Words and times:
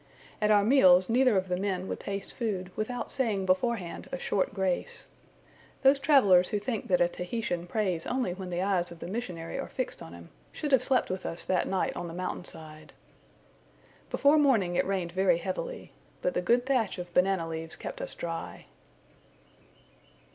At 0.41 0.49
our 0.49 0.63
meals 0.63 1.09
neither 1.09 1.37
of 1.37 1.47
the 1.47 1.57
men 1.57 1.87
would 1.87 1.99
taste 1.99 2.33
food, 2.33 2.71
without 2.75 3.11
saying 3.11 3.45
beforehand 3.45 4.09
a 4.11 4.17
short 4.17 4.51
grace. 4.51 5.05
Those 5.83 5.99
travellers 5.99 6.49
who 6.49 6.57
think 6.57 6.87
that 6.87 7.01
a 7.01 7.07
Tahitian 7.07 7.67
prays 7.67 8.07
only 8.07 8.33
when 8.33 8.49
the 8.49 8.63
eyes 8.63 8.89
of 8.89 8.97
the 8.97 9.05
missionary 9.07 9.59
are 9.59 9.67
fixed 9.69 10.01
on 10.01 10.13
him, 10.13 10.31
should 10.51 10.71
have 10.71 10.81
slept 10.81 11.11
with 11.11 11.23
us 11.23 11.45
that 11.45 11.67
night 11.67 11.95
on 11.95 12.07
the 12.07 12.15
mountain 12.15 12.45
side. 12.45 12.93
Before 14.09 14.39
morning 14.39 14.75
it 14.75 14.87
rained 14.87 15.11
very 15.11 15.37
heavily; 15.37 15.91
but 16.23 16.33
the 16.33 16.41
good 16.41 16.65
thatch 16.65 16.97
of 16.97 17.13
banana 17.13 17.47
leaves 17.47 17.75
kept 17.75 18.01
us 18.01 18.15
dry. 18.15 18.65